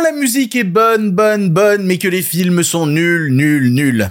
[0.00, 4.10] La musique est bonne, bonne, bonne, mais que les films sont nuls, nuls, nuls.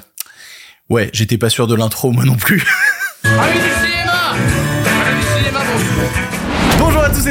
[0.89, 2.63] Ouais, j'étais pas sûr de l'intro moi non plus.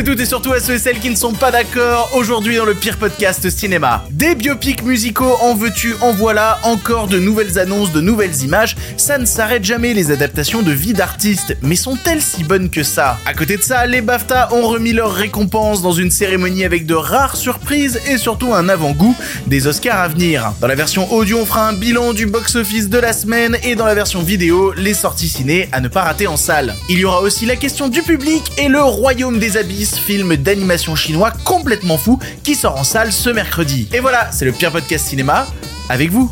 [0.00, 2.64] et toutes et surtout à ceux et celles qui ne sont pas d'accord aujourd'hui dans
[2.64, 4.02] le pire podcast cinéma.
[4.10, 9.18] Des biopics musicaux en veux-tu, en voilà, encore de nouvelles annonces, de nouvelles images, ça
[9.18, 13.18] ne s'arrête jamais les adaptations de vie d'artistes, mais sont-elles si bonnes que ça?
[13.26, 16.94] À côté de ça, les BAFTA ont remis leurs récompenses dans une cérémonie avec de
[16.94, 19.14] rares surprises et surtout un avant-goût
[19.48, 20.54] des Oscars à venir.
[20.62, 23.86] Dans la version audio, on fera un bilan du box-office de la semaine et dans
[23.86, 26.74] la version vidéo, les sorties ciné à ne pas rater en salle.
[26.88, 29.58] Il y aura aussi la question du public et le royaume des
[29.98, 33.88] film d'animation chinois complètement fou qui sort en salle ce mercredi.
[33.92, 35.46] Et voilà, c'est le pire podcast cinéma
[35.88, 36.30] avec vous.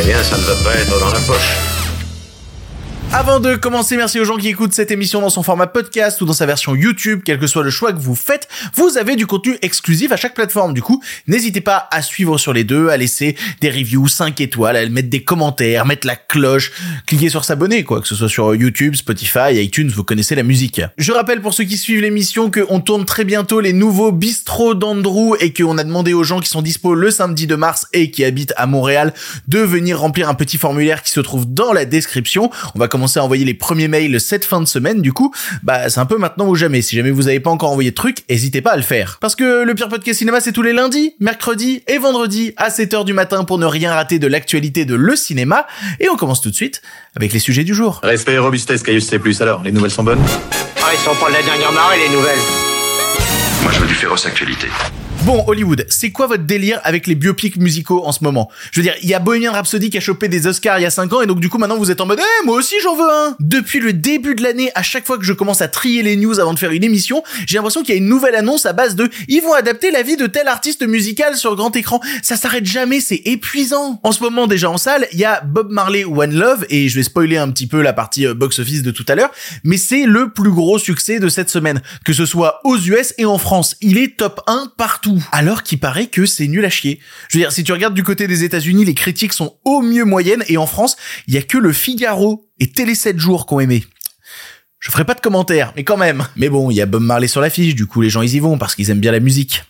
[0.00, 1.73] Eh bien, ça ne va pas être dans la poche.
[3.16, 6.24] Avant de commencer, merci aux gens qui écoutent cette émission dans son format podcast ou
[6.24, 9.24] dans sa version YouTube, quel que soit le choix que vous faites, vous avez du
[9.24, 10.74] contenu exclusif à chaque plateforme.
[10.74, 14.76] Du coup, n'hésitez pas à suivre sur les deux, à laisser des reviews 5 étoiles,
[14.76, 16.72] à mettre des commentaires, mettre la cloche,
[17.06, 20.82] cliquer sur s'abonner, quoi, que ce soit sur YouTube, Spotify, iTunes, vous connaissez la musique.
[20.98, 25.36] Je rappelle pour ceux qui suivent l'émission qu'on tourne très bientôt les nouveaux bistrots d'Andrew
[25.38, 28.24] et qu'on a demandé aux gens qui sont dispo le samedi de mars et qui
[28.24, 29.14] habitent à Montréal
[29.46, 32.50] de venir remplir un petit formulaire qui se trouve dans la description.
[32.74, 35.88] On va commencer à envoyer les premiers mails cette fin de semaine, du coup, bah
[35.88, 36.82] c'est un peu maintenant ou jamais.
[36.82, 39.18] Si jamais vous avez pas encore envoyé de trucs, n'hésitez pas à le faire.
[39.20, 43.04] Parce que le pire podcast cinéma, c'est tous les lundis, mercredis et vendredis à 7h
[43.04, 45.66] du matin pour ne rien rater de l'actualité de le cinéma.
[46.00, 46.82] Et on commence tout de suite
[47.16, 48.00] avec les sujets du jour.
[48.02, 49.20] Respect et robustesse, Caius C+.
[49.40, 50.22] Alors, les nouvelles sont bonnes?
[50.82, 52.38] Ah, ils sont pas de la dernière marée, les nouvelles.
[53.62, 54.68] Moi, je veux du féroce actualité.
[55.24, 58.50] Bon, Hollywood, c'est quoi votre délire avec les biopics musicaux en ce moment?
[58.72, 60.84] Je veux dire, il y a Bohemian Rhapsody qui a chopé des Oscars il y
[60.84, 62.74] a 5 ans et donc du coup maintenant vous êtes en mode Eh, moi aussi
[62.82, 65.68] j'en veux un Depuis le début de l'année, à chaque fois que je commence à
[65.68, 68.34] trier les news avant de faire une émission, j'ai l'impression qu'il y a une nouvelle
[68.34, 71.74] annonce à base de Ils vont adapter la vie de tel artiste musical sur grand
[71.74, 72.00] écran.
[72.22, 74.00] Ça s'arrête jamais, c'est épuisant.
[74.02, 76.96] En ce moment déjà en salle, il y a Bob Marley One Love et je
[76.96, 79.30] vais spoiler un petit peu la partie euh, box-office de tout à l'heure,
[79.64, 83.24] mais c'est le plus gros succès de cette semaine, que ce soit aux US et
[83.24, 83.76] en France.
[83.80, 85.13] Il est top 1 partout.
[85.32, 87.00] Alors qu'il paraît que c'est nul à chier.
[87.28, 90.04] Je veux dire, si tu regardes du côté des États-Unis, les critiques sont au mieux
[90.04, 93.54] moyennes et en France, il y a que le Figaro et Télé 7 jours qui
[93.54, 93.84] ont aimé.
[94.84, 96.26] Je ferai pas de commentaires, mais quand même.
[96.36, 98.38] Mais bon, il y a Bob Marley sur l'affiche, du coup les gens ils y
[98.38, 99.62] vont parce qu'ils aiment bien la musique.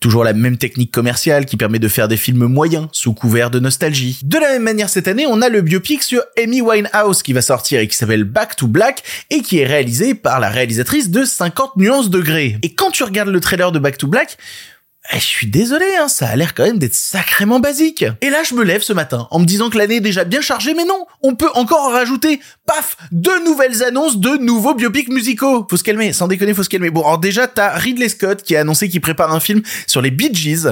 [0.00, 3.58] Toujours la même technique commerciale qui permet de faire des films moyens sous couvert de
[3.58, 4.20] nostalgie.
[4.22, 7.42] De la même manière cette année, on a le biopic sur Amy Winehouse qui va
[7.42, 11.24] sortir et qui s'appelle Back to Black et qui est réalisé par la réalisatrice de
[11.24, 12.58] 50 nuances degrés.
[12.62, 14.38] Et quand tu regardes le trailer de Back to Black,
[15.10, 18.04] je suis désolé, hein, ça a l'air quand même d'être sacrément basique.
[18.20, 20.40] Et là, je me lève ce matin en me disant que l'année est déjà bien
[20.40, 25.08] chargée, mais non, on peut encore en rajouter, paf, deux nouvelles annonces de nouveaux biopics
[25.08, 25.66] musicaux.
[25.68, 26.90] Faut se calmer, sans déconner, faut se calmer.
[26.90, 30.10] Bon, alors déjà, t'as Ridley Scott qui a annoncé qu'il prépare un film sur les
[30.10, 30.68] Bee Gees.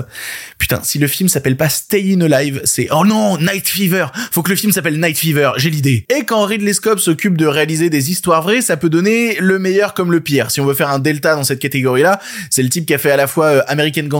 [0.58, 4.06] Putain, si le film s'appelle pas Stayin' Alive, c'est oh non, Night Fever.
[4.30, 6.06] Faut que le film s'appelle Night Fever, j'ai l'idée.
[6.08, 9.92] Et quand Ridley Scott s'occupe de réaliser des histoires vraies, ça peut donner le meilleur
[9.92, 10.50] comme le pire.
[10.50, 13.10] Si on veut faire un delta dans cette catégorie-là, c'est le type qui a fait
[13.10, 14.19] à la fois euh, American Gang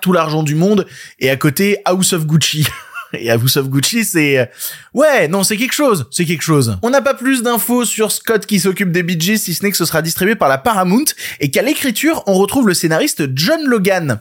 [0.00, 0.86] tout l'argent du monde,
[1.18, 2.66] et à côté House of Gucci.
[3.12, 4.50] et House of Gucci, c'est
[4.94, 6.78] ouais, non, c'est quelque chose, c'est quelque chose.
[6.82, 9.76] On n'a pas plus d'infos sur Scott qui s'occupe des Bee si ce n'est que
[9.76, 11.04] ce sera distribué par la Paramount
[11.40, 14.20] et qu'à l'écriture, on retrouve le scénariste John Logan.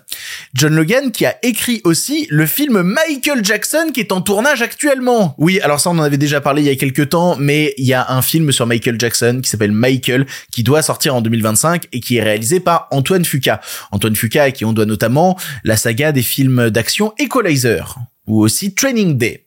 [0.53, 5.35] John Logan qui a écrit aussi le film Michael Jackson qui est en tournage actuellement.
[5.37, 7.85] Oui, alors ça on en avait déjà parlé il y a quelques temps, mais il
[7.85, 11.87] y a un film sur Michael Jackson qui s'appelle Michael qui doit sortir en 2025
[11.91, 13.61] et qui est réalisé par Antoine Fuqua.
[13.91, 17.95] Antoine Fuqua à qui on doit notamment la saga des films d'action Equalizer
[18.29, 19.45] ou aussi Training Day.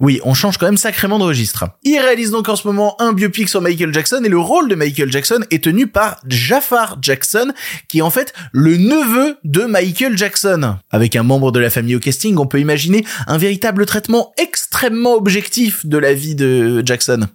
[0.00, 1.66] Oui, on change quand même sacrément de registre.
[1.82, 4.74] Il réalise donc en ce moment un biopic sur Michael Jackson et le rôle de
[4.74, 7.52] Michael Jackson est tenu par Jafar Jackson,
[7.86, 10.76] qui est en fait le neveu de Michael Jackson.
[10.90, 15.16] Avec un membre de la famille au casting, on peut imaginer un véritable traitement extrêmement
[15.16, 17.26] objectif de la vie de Jackson.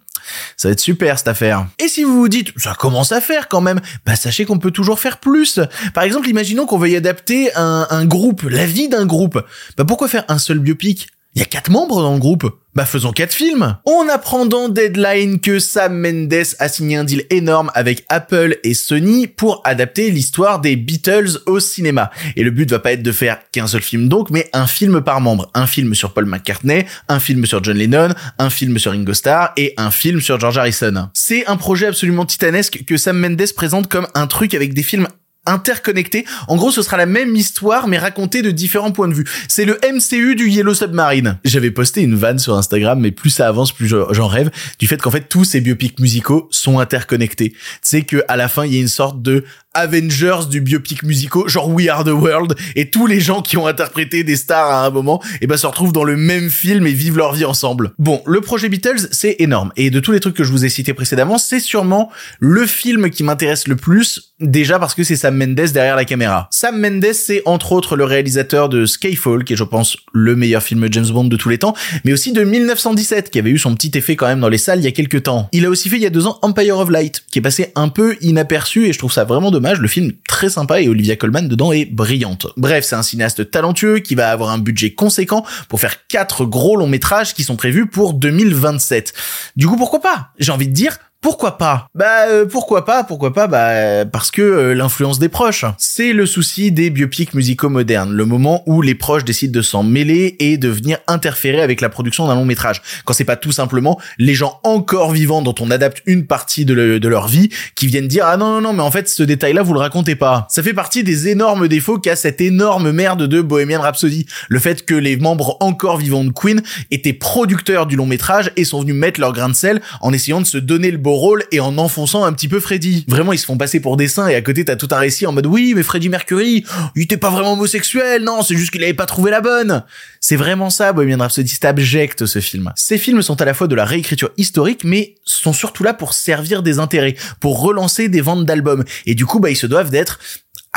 [0.56, 1.66] Ça va être super cette affaire.
[1.78, 4.70] Et si vous vous dites, ça commence à faire quand même, bah sachez qu'on peut
[4.70, 5.60] toujours faire plus.
[5.94, 9.42] Par exemple, imaginons qu'on veuille adapter un, groupe, la vie d'un groupe.
[9.76, 11.08] Bah pourquoi faire un seul biopic?
[11.34, 12.50] Il y a quatre membres dans le groupe.
[12.76, 13.78] Bah faisons quatre films.
[13.86, 18.74] On apprend dans Deadline que Sam Mendes a signé un deal énorme avec Apple et
[18.74, 22.10] Sony pour adapter l'histoire des Beatles au cinéma.
[22.36, 25.00] Et le but va pas être de faire qu'un seul film donc, mais un film
[25.00, 25.50] par membre.
[25.54, 29.52] Un film sur Paul McCartney, un film sur John Lennon, un film sur Ringo Starr
[29.56, 31.08] et un film sur George Harrison.
[31.14, 35.08] C'est un projet absolument titanesque que Sam Mendes présente comme un truc avec des films
[35.46, 36.24] interconnectés.
[36.48, 39.24] En gros, ce sera la même histoire, mais racontée de différents points de vue.
[39.48, 41.38] C'est le MCU du Yellow Submarine.
[41.44, 45.00] J'avais posté une vanne sur Instagram, mais plus ça avance, plus j'en rêve, du fait
[45.00, 47.54] qu'en fait, tous ces biopics musicaux sont interconnectés.
[47.82, 49.44] C'est que à la fin, il y a une sorte de
[49.76, 53.66] Avengers du biopic musicaux, genre We Are the World, et tous les gens qui ont
[53.66, 56.92] interprété des stars à un moment, et ben se retrouvent dans le même film et
[56.92, 57.92] vivent leur vie ensemble.
[57.98, 60.68] Bon, le projet Beatles, c'est énorme, et de tous les trucs que je vous ai
[60.68, 65.36] cités précédemment, c'est sûrement le film qui m'intéresse le plus, déjà parce que c'est Sam
[65.36, 66.48] Mendes derrière la caméra.
[66.50, 70.62] Sam Mendes, c'est entre autres le réalisateur de Skyfall, qui est je pense le meilleur
[70.62, 71.74] film James Bond de tous les temps,
[72.04, 74.78] mais aussi de 1917, qui avait eu son petit effet quand même dans les salles
[74.78, 75.48] il y a quelques temps.
[75.52, 77.72] Il a aussi fait il y a deux ans Empire of Light, qui est passé
[77.74, 79.65] un peu inaperçu et je trouve ça vraiment dommage.
[79.74, 82.46] Le film très sympa et Olivia Colman dedans est brillante.
[82.56, 86.76] Bref, c'est un cinéaste talentueux qui va avoir un budget conséquent pour faire quatre gros
[86.76, 89.12] longs métrages qui sont prévus pour 2027.
[89.56, 90.30] Du coup, pourquoi pas?
[90.38, 91.88] J'ai envie de dire, pourquoi pas?
[91.94, 93.46] Bah euh, pourquoi pas Pourquoi pas?
[93.48, 95.64] Bah parce que euh, l'influence des proches.
[95.76, 99.82] C'est le souci des biopics musicaux modernes, le moment où les proches décident de s'en
[99.82, 102.80] mêler et de venir interférer avec la production d'un long métrage.
[103.04, 106.74] Quand c'est pas tout simplement les gens encore vivants dont on adapte une partie de,
[107.08, 109.72] leur vie qui viennent dire ah non non non mais en fait ce détail-là vous
[109.74, 110.46] le racontez pas.
[110.48, 114.84] Ça fait partie des énormes défauts qu'a cette énorme merde de Bohemian Rhapsody, le fait
[114.84, 118.94] que les membres encore vivants de Queen étaient producteurs du long métrage et sont venus
[118.94, 121.78] mettre leur grain de sel en essayant de se donner le beau rôle et en
[121.78, 123.04] enfonçant un petit peu Freddy.
[123.08, 125.26] Vraiment, ils se font passer pour des saints et à côté t'as tout un récit
[125.26, 126.64] en mode oui, mais Freddy Mercury,
[126.94, 129.84] il était pas vraiment homosexuel, non, c'est juste qu'il avait pas trouvé la bonne.
[130.20, 132.72] C'est vraiment ça, Bohemian Rhapsody, c'est abject ce film.
[132.76, 136.14] Ces films sont à la fois de la réécriture historique, mais sont surtout là pour
[136.14, 138.84] servir des intérêts, pour relancer des ventes d'albums.
[139.06, 140.18] Et du coup, bah, ils se doivent d'être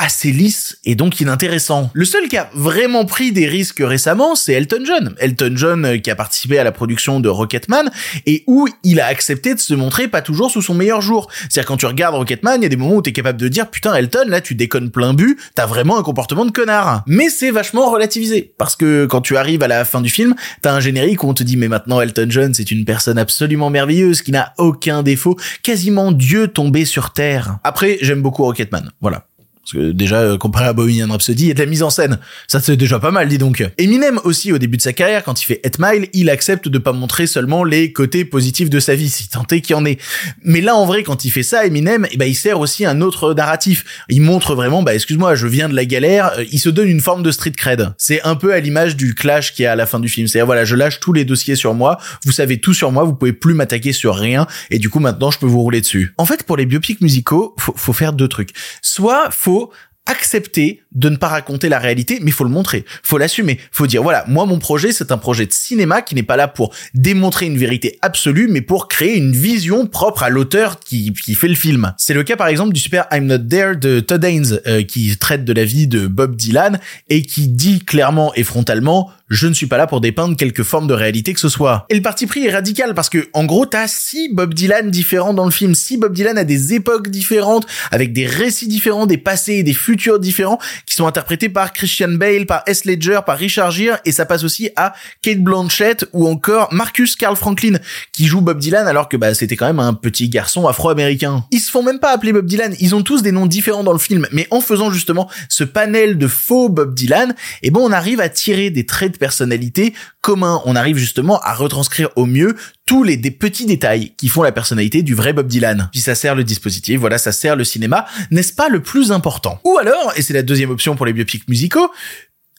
[0.00, 1.90] assez lisse et donc inintéressant.
[1.92, 5.14] Le seul qui a vraiment pris des risques récemment, c'est Elton John.
[5.18, 7.90] Elton John euh, qui a participé à la production de Rocketman
[8.26, 11.28] et où il a accepté de se montrer pas toujours sous son meilleur jour.
[11.42, 13.70] C'est-à-dire quand tu regardes Rocketman, il y a des moments où t'es capable de dire
[13.70, 17.02] putain Elton là tu déconnes plein but, t'as vraiment un comportement de connard.
[17.06, 20.72] Mais c'est vachement relativisé parce que quand tu arrives à la fin du film, t'as
[20.72, 24.22] un générique où on te dit mais maintenant Elton John c'est une personne absolument merveilleuse
[24.22, 27.58] qui n'a aucun défaut, quasiment Dieu tombé sur terre.
[27.64, 29.26] Après j'aime beaucoup Rocketman, voilà.
[29.62, 31.90] Parce que déjà, euh, comparé à Bohemian Rhapsody, il y a de la mise en
[31.90, 32.18] scène.
[32.48, 33.62] Ça, c'est déjà pas mal, dis donc.
[33.76, 36.78] Eminem aussi, au début de sa carrière, quand il fait 8 Mile, il accepte de
[36.78, 39.84] pas montrer seulement les côtés positifs de sa vie, si tant est qu'il y en
[39.84, 39.98] ait.
[40.42, 43.02] Mais là, en vrai, quand il fait ça, Eminem, eh ben, il sert aussi un
[43.02, 43.84] autre narratif.
[44.08, 47.00] Il montre vraiment, bah, excuse-moi, je viens de la galère, euh, il se donne une
[47.00, 47.92] forme de street cred.
[47.98, 50.26] C'est un peu à l'image du clash qui est à la fin du film.
[50.26, 53.14] C'est-à-dire, voilà, je lâche tous les dossiers sur moi, vous savez tout sur moi, vous
[53.14, 56.14] pouvez plus m'attaquer sur rien, et du coup, maintenant, je peux vous rouler dessus.
[56.16, 58.50] En fait, pour les biopics musicaux, faut, faut faire deux trucs.
[58.80, 59.59] Soit, faut
[60.06, 63.86] accepter de ne pas raconter la réalité, mais il faut le montrer, faut l'assumer, faut
[63.86, 66.74] dire voilà, moi mon projet c'est un projet de cinéma qui n'est pas là pour
[66.94, 71.48] démontrer une vérité absolue, mais pour créer une vision propre à l'auteur qui, qui fait
[71.48, 71.92] le film.
[71.96, 75.16] C'est le cas par exemple du super I'm Not There de Todd Haynes, euh, qui
[75.16, 79.54] traite de la vie de Bob Dylan et qui dit clairement et frontalement je ne
[79.54, 81.86] suis pas là pour dépeindre quelque forme de réalité que ce soit.
[81.88, 85.32] Et le parti pris est radical parce que, en gros, t'as six Bob Dylan différents
[85.32, 85.74] dans le film.
[85.74, 89.72] Six Bob Dylan à des époques différentes, avec des récits différents, des passés et des
[89.72, 92.84] futurs différents, qui sont interprétés par Christian Bale, par S.
[92.84, 97.36] Ledger, par Richard Gere, et ça passe aussi à Kate Blanchett ou encore Marcus Carl
[97.36, 97.78] Franklin,
[98.12, 101.44] qui joue Bob Dylan alors que bah c'était quand même un petit garçon afro-américain.
[101.52, 103.92] Ils se font même pas appeler Bob Dylan, ils ont tous des noms différents dans
[103.92, 107.92] le film, mais en faisant justement ce panel de faux Bob Dylan, eh ben on
[107.92, 110.60] arrive à tirer des traits de personnalité communs.
[110.64, 112.56] On arrive justement à retranscrire au mieux
[112.86, 115.88] tous les des petits détails qui font la personnalité du vrai Bob Dylan.
[115.92, 119.60] Puis ça sert le dispositif, voilà, ça sert le cinéma, n'est-ce pas le plus important?
[119.64, 121.92] Ou alors, et c'est la deuxième option pour les biopics musicaux,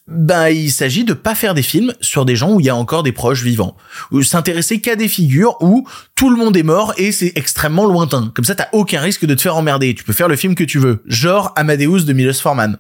[0.08, 2.76] ben, il s'agit de pas faire des films sur des gens où il y a
[2.76, 3.78] encore des proches vivants.
[4.24, 8.32] S'intéresser qu'à des figures où tout le monde est mort et c'est extrêmement lointain.
[8.36, 9.96] Comme ça, t'as aucun risque de te faire emmerder.
[9.96, 11.02] Tu peux faire le film que tu veux.
[11.06, 12.78] Genre Amadeus de Milos Forman.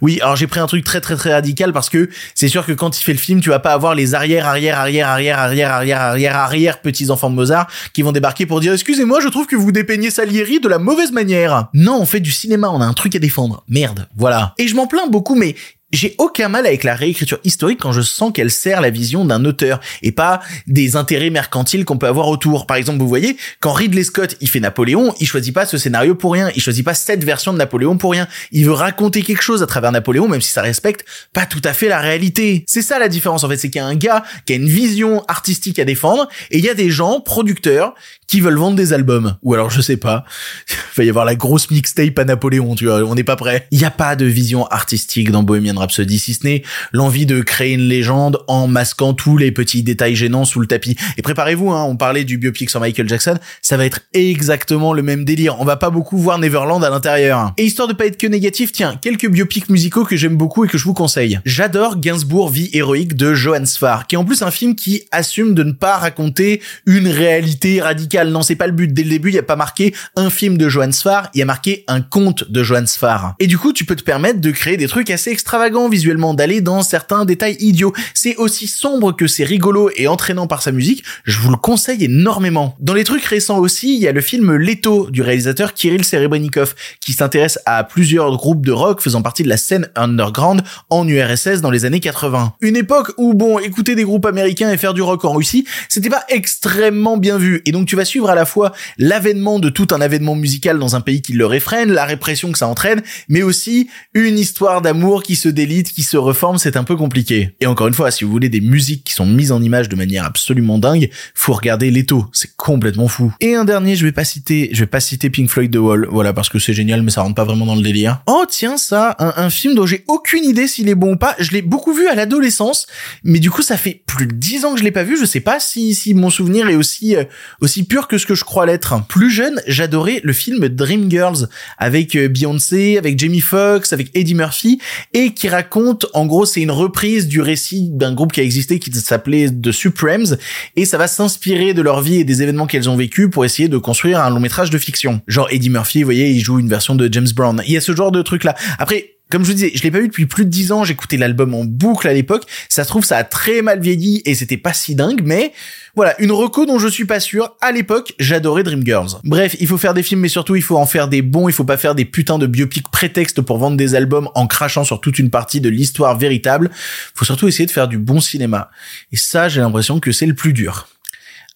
[0.00, 2.72] Oui, alors j'ai pris un truc très très très radical parce que c'est sûr que
[2.72, 5.70] quand il fait le film, tu vas pas avoir les arrière, arrière, arrière, arrière, arrière,
[5.70, 9.46] arrière, arrière, arrière petits enfants de Mozart qui vont débarquer pour dire excusez-moi, je trouve
[9.46, 11.68] que vous dépeignez Salieri de la mauvaise manière.
[11.72, 13.64] Non, on fait du cinéma, on a un truc à défendre.
[13.68, 14.08] Merde.
[14.16, 14.54] Voilà.
[14.58, 15.54] Et je m'en plains beaucoup, mais
[15.94, 19.44] j'ai aucun mal avec la réécriture historique quand je sens qu'elle sert la vision d'un
[19.44, 22.66] auteur et pas des intérêts mercantiles qu'on peut avoir autour.
[22.66, 26.14] Par exemple, vous voyez, quand Ridley Scott il fait Napoléon, il choisit pas ce scénario
[26.14, 28.28] pour rien, il choisit pas cette version de Napoléon pour rien.
[28.52, 31.72] Il veut raconter quelque chose à travers Napoléon, même si ça respecte pas tout à
[31.72, 32.64] fait la réalité.
[32.66, 34.68] C'est ça la différence en fait, c'est qu'il y a un gars qui a une
[34.68, 37.94] vision artistique à défendre et il y a des gens producteurs
[38.26, 39.36] qui veulent vendre des albums.
[39.42, 40.24] Ou alors je sais pas,
[40.68, 43.66] il va y avoir la grosse mixtape à Napoléon, tu vois, on n'est pas prêt.
[43.70, 46.62] Il n'y a pas de vision artistique dans Bohemian Rhapsody, si ce n'est
[46.92, 50.96] l'envie de créer une légende en masquant tous les petits détails gênants sous le tapis.
[51.18, 55.02] Et préparez-vous, hein, on parlait du biopic sur Michael Jackson, ça va être exactement le
[55.02, 55.60] même délire.
[55.60, 57.52] On va pas beaucoup voir Neverland à l'intérieur.
[57.58, 60.68] Et histoire de pas être que négatif, tiens, quelques biopics musicaux que j'aime beaucoup et
[60.68, 61.40] que je vous conseille.
[61.44, 65.54] J'adore Gainsbourg, vie héroïque de Johan Sfar, qui est en plus un film qui assume
[65.54, 68.30] de ne pas raconter une réalité radicale.
[68.30, 68.92] Non, c'est pas le but.
[68.92, 71.42] Dès le début, il y a pas marqué un film de Johan Sfar, il y
[71.42, 73.34] a marqué un conte de Johan Sfar.
[73.38, 76.60] Et du coup, tu peux te permettre de créer des trucs assez extravagants visuellement, d'aller
[76.60, 77.92] dans certains détails idiots.
[78.14, 81.04] C'est aussi sombre que c'est rigolo et entraînant par sa musique.
[81.24, 82.76] Je vous le conseille énormément.
[82.80, 86.74] Dans les trucs récents aussi, il y a le film Leto du réalisateur Kirill Serebrennikov,
[87.00, 91.60] qui s'intéresse à plusieurs groupes de rock faisant partie de la scène underground en URSS
[91.60, 92.54] dans les années 80.
[92.60, 96.10] Une époque où, bon, écouter des groupes américains et faire du rock en Russie, c'était
[96.10, 97.62] pas extrêmement bien vu.
[97.66, 100.96] Et donc tu vas suivre à la fois l'avènement de tout un avènement musical dans
[100.96, 105.22] un pays qui le réfrène, la répression que ça entraîne, mais aussi une histoire d'amour
[105.22, 107.54] qui se délite, qui se reforme, c'est un peu compliqué.
[107.60, 109.96] Et encore une fois, si vous voulez des musiques qui sont mises en image de
[109.96, 113.32] manière absolument dingue, faut regarder Leto, c'est complètement fou.
[113.40, 116.08] Et un dernier, je vais pas citer, je vais pas citer Pink Floyd The Wall,
[116.10, 118.22] voilà, parce que c'est génial, mais ça rentre pas vraiment dans le délire.
[118.26, 121.52] Oh tiens, ça, un, film dont j'ai aucune idée s'il est bon ou pas, je
[121.52, 122.86] l'ai beaucoup vu à l'adolescence,
[123.22, 125.24] mais du coup ça fait plus de dix ans que je l'ai pas vu, je
[125.24, 127.24] sais pas si, si mon souvenir est aussi, euh,
[127.60, 128.94] aussi pur que ce que je crois l'être.
[129.08, 134.80] Plus jeune, j'adorais le film Dreamgirls, avec euh, Beyoncé, avec Jamie Foxx, avec Eddie Murphy,
[135.12, 138.92] et raconte, en gros, c'est une reprise du récit d'un groupe qui a existé qui
[138.92, 140.36] s'appelait The Supremes,
[140.76, 143.68] et ça va s'inspirer de leur vie et des événements qu'elles ont vécu pour essayer
[143.68, 145.20] de construire un long métrage de fiction.
[145.26, 147.62] Genre Eddie Murphy, vous voyez, il joue une version de James Brown.
[147.66, 148.54] Il y a ce genre de truc là.
[148.78, 151.16] Après, comme je vous disais, je l'ai pas vu depuis plus de dix ans, j'écoutais
[151.16, 154.56] l'album en boucle à l'époque, ça se trouve ça a très mal vieilli et c'était
[154.56, 155.52] pas si dingue, mais
[155.96, 159.20] voilà, une reco dont je suis pas sûr, à l'époque, j'adorais Dreamgirls.
[159.24, 161.52] Bref, il faut faire des films mais surtout il faut en faire des bons, il
[161.52, 165.00] faut pas faire des putains de biopics prétextes pour vendre des albums en crachant sur
[165.00, 166.70] toute une partie de l'histoire véritable,
[167.14, 168.70] faut surtout essayer de faire du bon cinéma.
[169.10, 170.88] Et ça, j'ai l'impression que c'est le plus dur.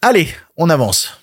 [0.01, 1.21] Allez, on avance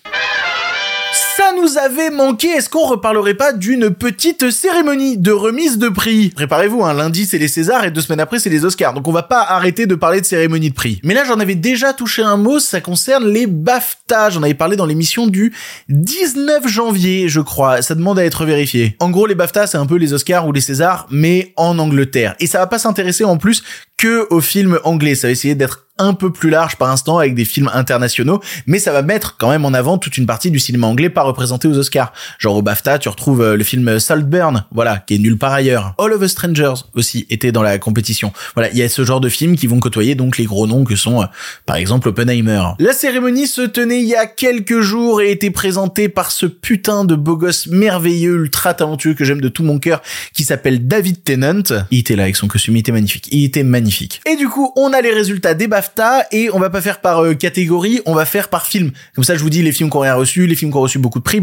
[1.36, 2.48] ça nous avait manqué.
[2.48, 6.30] Est-ce qu'on reparlerait pas d'une petite cérémonie de remise de prix?
[6.30, 8.94] Préparez-vous, hein, lundi c'est les Césars et deux semaines après c'est les Oscars.
[8.94, 10.98] Donc on va pas arrêter de parler de cérémonie de prix.
[11.04, 14.30] Mais là j'en avais déjà touché un mot, ça concerne les BAFTA.
[14.30, 15.52] J'en avais parlé dans l'émission du
[15.90, 17.82] 19 janvier, je crois.
[17.82, 18.96] Ça demande à être vérifié.
[19.00, 22.34] En gros les BAFTA c'est un peu les Oscars ou les Césars, mais en Angleterre.
[22.40, 23.62] Et ça va pas s'intéresser en plus
[23.98, 25.14] que aux films anglais.
[25.14, 28.78] Ça va essayer d'être un peu plus large par instant avec des films internationaux, mais
[28.78, 31.68] ça va mettre quand même en avant toute une partie du cinéma anglais pas représenté
[31.68, 32.12] aux Oscars.
[32.38, 35.94] Genre au BAFTA, tu retrouves euh, le film Saltburn, voilà, qui est nulle part ailleurs.
[35.98, 38.32] All of the Strangers aussi était dans la compétition.
[38.54, 40.84] Voilà, il y a ce genre de films qui vont côtoyer donc les gros noms
[40.84, 41.26] que sont euh,
[41.66, 42.62] par exemple Oppenheimer.
[42.78, 47.04] La cérémonie se tenait il y a quelques jours et était présentée par ce putain
[47.04, 50.02] de beau gosse merveilleux, ultra talentueux que j'aime de tout mon cœur
[50.32, 51.62] qui s'appelle David Tennant.
[51.90, 53.28] Il était là avec son costume, il était magnifique.
[53.32, 54.20] Il était magnifique.
[54.26, 57.24] Et du coup, on a les résultats des BAFTA et on va pas faire par
[57.24, 58.92] euh, catégorie, on va faire par film.
[59.14, 60.98] Comme ça, je vous dis les films qu'on a reçus, les films qui ont reçu
[60.98, 61.36] beaucoup prix.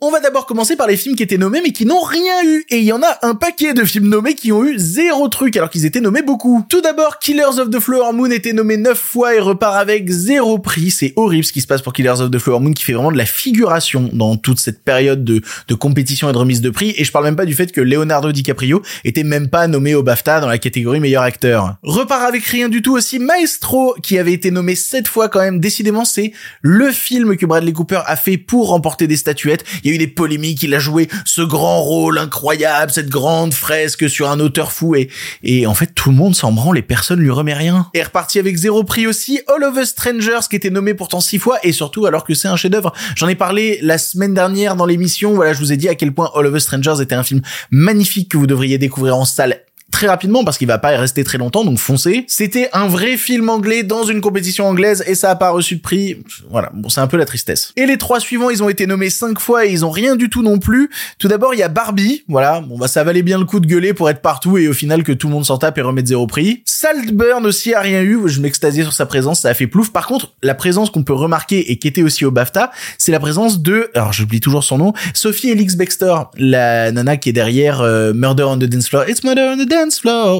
[0.00, 2.64] On va d'abord commencer par les films qui étaient nommés mais qui n'ont rien eu.
[2.70, 5.56] Et il y en a un paquet de films nommés qui ont eu zéro truc
[5.56, 6.64] alors qu'ils étaient nommés beaucoup.
[6.68, 10.58] Tout d'abord, Killers of the Flower Moon était nommé neuf fois et repart avec zéro
[10.58, 10.90] prix.
[10.90, 13.12] C'est horrible ce qui se passe pour Killers of the Flower Moon qui fait vraiment
[13.12, 15.42] de la figuration dans toute cette période de,
[15.74, 16.94] compétition et de remise de prix.
[16.96, 20.02] Et je parle même pas du fait que Leonardo DiCaprio était même pas nommé au
[20.02, 21.76] BAFTA dans la catégorie meilleur acteur.
[21.82, 25.58] Repart avec rien du tout aussi Maestro qui avait été nommé sept fois quand même.
[25.60, 29.64] Décidément, c'est le film que Bradley Cooper a fait pour remporter des statuettes.
[29.82, 33.54] Il y a eu des polémiques, il a joué ce grand rôle incroyable, cette grande
[33.54, 35.08] fresque sur un auteur fou et,
[35.42, 37.88] et en fait, tout le monde s'en branle et personne lui remet rien.
[37.94, 41.38] Et reparti avec zéro prix aussi, All of Us Strangers qui était nommé pourtant six
[41.38, 42.92] fois et surtout alors que c'est un chef-d'œuvre.
[43.16, 45.34] J'en ai parlé la semaine dernière dans l'émission.
[45.34, 47.40] Voilà, je vous ai dit à quel point All of Us Strangers était un film
[47.70, 49.61] magnifique que vous devriez découvrir en salle
[49.92, 52.24] très rapidement parce qu'il va pas y rester très longtemps, donc foncez.
[52.26, 55.80] C'était un vrai film anglais dans une compétition anglaise et ça a pas reçu de
[55.80, 56.16] prix.
[56.50, 57.72] Voilà, bon, c'est un peu la tristesse.
[57.76, 60.30] Et les trois suivants, ils ont été nommés cinq fois et ils ont rien du
[60.30, 60.90] tout non plus.
[61.18, 62.24] Tout d'abord, il y a Barbie.
[62.26, 64.72] Voilà, bon bah ça valait bien le coup de gueuler pour être partout et au
[64.72, 66.62] final que tout le monde s'en tape et remette zéro prix.
[66.64, 68.18] Saltburn aussi a rien eu.
[68.26, 69.92] Je m'extasiais sur sa présence, ça a fait plouf.
[69.92, 73.20] Par contre, la présence qu'on peut remarquer et qui était aussi au BAFTA, c'est la
[73.20, 77.82] présence de, alors j'oublie toujours son nom, Sophie Elix Bextor, la nana qui est derrière
[77.82, 79.08] euh, Murder on the Dance Floor.
[79.08, 79.81] It's Murder on the Dance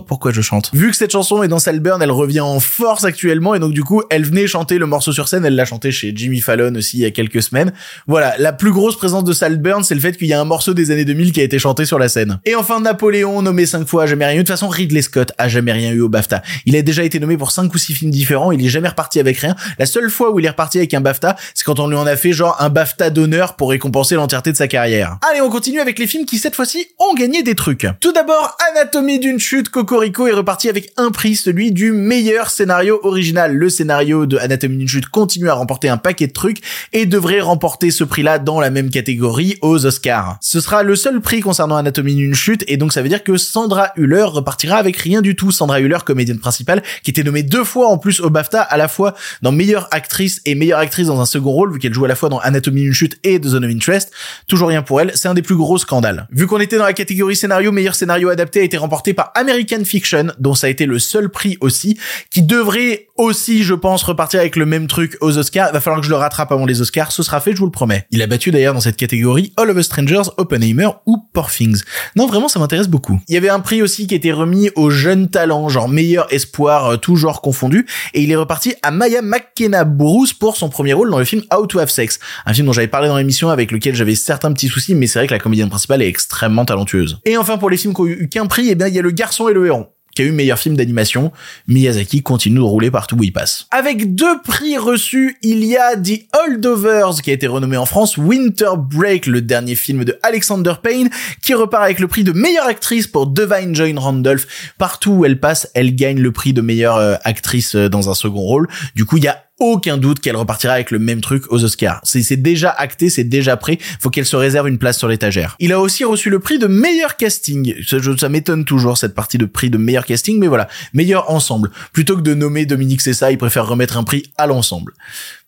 [0.06, 3.54] Pourquoi je chante Vu que cette chanson est dans Saltburn, elle revient en force actuellement
[3.54, 5.44] et donc du coup, elle venait chanter le morceau sur scène.
[5.44, 7.72] Elle l'a chanté chez Jimmy Fallon aussi il y a quelques semaines.
[8.06, 10.74] Voilà, la plus grosse présence de Saltburn, c'est le fait qu'il y a un morceau
[10.74, 12.40] des années 2000 qui a été chanté sur la scène.
[12.44, 14.38] Et enfin, Napoléon, nommé cinq fois, jamais rien eu.
[14.38, 16.42] De toute façon, Ridley Scott a jamais rien eu au BAFTA.
[16.66, 18.52] Il a déjà été nommé pour cinq ou six films différents.
[18.52, 19.54] Il est jamais reparti avec rien.
[19.78, 22.06] La seule fois où il est reparti avec un BAFTA, c'est quand on lui en
[22.06, 25.18] a fait genre un BAFTA d'honneur pour récompenser l'entièreté de sa carrière.
[25.30, 27.86] Allez, on continue avec les films qui cette fois-ci ont gagné des trucs.
[28.00, 32.50] Tout d'abord, Anatomie d'une d'une chute, Cocorico est reparti avec un prix, celui du meilleur
[32.50, 33.56] scénario original.
[33.56, 36.58] Le scénario de Anatomie d'une chute continue à remporter un paquet de trucs
[36.92, 40.36] et devrait remporter ce prix-là dans la même catégorie aux Oscars.
[40.42, 43.38] Ce sera le seul prix concernant Anatomie d'une chute et donc ça veut dire que
[43.38, 45.50] Sandra Hüller repartira avec rien du tout.
[45.50, 48.86] Sandra Hüller, comédienne principale, qui était nommée deux fois en plus au BAFTA, à la
[48.86, 52.08] fois dans meilleure actrice et meilleure actrice dans un second rôle, vu qu'elle joue à
[52.08, 54.12] la fois dans Anatomie d'une chute et The Zone of Interest.
[54.46, 55.12] Toujours rien pour elle.
[55.14, 56.28] C'est un des plus gros scandales.
[56.32, 59.84] Vu qu'on était dans la catégorie scénario, meilleur scénario adapté a été remporté par American
[59.84, 61.98] Fiction, dont ça a été le seul prix aussi,
[62.30, 65.72] qui devrait aussi, je pense, repartir avec le même truc aux Oscars.
[65.72, 67.12] Va falloir que je le rattrape avant les Oscars.
[67.12, 68.06] Ce sera fait, je vous le promets.
[68.10, 71.82] Il a battu d'ailleurs dans cette catégorie All of Us Strangers, Oppenheimer ou Poor Things.
[72.16, 73.20] Non, vraiment, ça m'intéresse beaucoup.
[73.28, 76.86] Il y avait un prix aussi qui était remis aux jeunes talents, genre meilleur espoir,
[76.86, 77.86] euh, tout genre confondu.
[78.14, 81.42] Et il est reparti à Maya McKenna Bruce pour son premier rôle dans le film
[81.54, 82.18] How to Have Sex.
[82.46, 85.18] Un film dont j'avais parlé dans l'émission avec lequel j'avais certains petits soucis, mais c'est
[85.18, 87.18] vrai que la comédienne principale est extrêmement talentueuse.
[87.24, 89.02] Et enfin, pour les films qui ont eu qu'un prix, eh bien, il y a
[89.02, 91.32] Le Garçon et le Héron qui a eu meilleur film d'animation,
[91.68, 93.66] Miyazaki continue de rouler partout où il passe.
[93.70, 98.18] Avec deux prix reçus, il y a The Holdovers, qui a été renommé en France,
[98.18, 101.08] Winter Break, le dernier film de Alexander Payne,
[101.40, 104.74] qui repart avec le prix de meilleure actrice pour Divine Joy Randolph.
[104.78, 108.14] Partout où elle passe, elle gagne le prix de meilleure euh, actrice euh, dans un
[108.14, 108.68] second rôle.
[108.94, 112.00] Du coup, il y a aucun doute qu'elle repartira avec le même truc aux Oscars.
[112.04, 113.78] C'est déjà acté, c'est déjà prêt.
[114.00, 115.56] Faut qu'elle se réserve une place sur l'étagère.
[115.60, 117.74] Il a aussi reçu le prix de meilleur casting.
[117.86, 121.70] Ça, ça m'étonne toujours cette partie de prix de meilleur casting, mais voilà, meilleur ensemble.
[121.92, 124.94] Plutôt que de nommer Dominique Cessa, il préfère remettre un prix à l'ensemble.